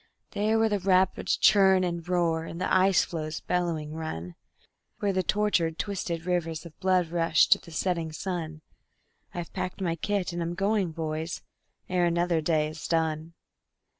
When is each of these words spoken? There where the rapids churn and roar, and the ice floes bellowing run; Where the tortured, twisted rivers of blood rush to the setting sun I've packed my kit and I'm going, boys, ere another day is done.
There 0.31 0.57
where 0.57 0.67
the 0.67 0.79
rapids 0.79 1.37
churn 1.37 1.83
and 1.83 2.09
roar, 2.09 2.43
and 2.45 2.59
the 2.59 2.73
ice 2.75 3.05
floes 3.05 3.39
bellowing 3.39 3.93
run; 3.93 4.33
Where 4.97 5.13
the 5.13 5.21
tortured, 5.21 5.77
twisted 5.77 6.25
rivers 6.25 6.65
of 6.65 6.79
blood 6.79 7.09
rush 7.11 7.45
to 7.49 7.59
the 7.59 7.69
setting 7.69 8.11
sun 8.11 8.63
I've 9.31 9.53
packed 9.53 9.79
my 9.79 9.95
kit 9.95 10.33
and 10.33 10.41
I'm 10.41 10.55
going, 10.55 10.91
boys, 10.91 11.43
ere 11.87 12.05
another 12.07 12.41
day 12.41 12.67
is 12.67 12.87
done. 12.87 13.35